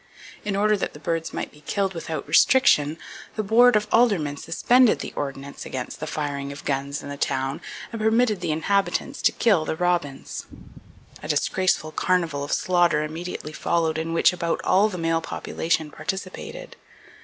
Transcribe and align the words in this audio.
In 0.43 0.55
order 0.55 0.75
that 0.77 0.93
the 0.93 0.99
birds 0.99 1.31
might 1.31 1.51
be 1.51 1.61
killed 1.61 1.93
without 1.93 2.27
restriction, 2.27 2.97
the 3.35 3.43
Board 3.43 3.75
of 3.75 3.87
Aldermen 3.91 4.35
suspended 4.35 4.97
the 4.97 5.13
ordinance 5.15 5.63
against 5.63 5.99
the 5.99 6.07
firing 6.07 6.51
of 6.51 6.65
guns 6.65 7.03
in 7.03 7.09
the 7.09 7.17
town, 7.17 7.61
and 7.91 8.01
permitted 8.01 8.41
the 8.41 8.51
inhabitants 8.51 9.21
to 9.21 9.31
kill 9.31 9.63
the 9.63 9.75
robins." 9.75 10.47
A 11.21 11.27
disgraceful 11.27 11.91
carnival 11.91 12.43
of 12.43 12.51
slaughter 12.51 13.03
immediately 13.03 13.53
followed 13.53 13.99
in 13.99 14.11
which 14.11 14.33
"about 14.33 14.59
all 14.63 14.89
the 14.89 14.97
male 14.97 15.21
population" 15.21 15.91
participated. 15.91 16.77